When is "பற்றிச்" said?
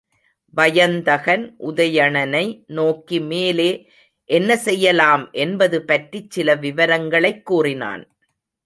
5.85-6.31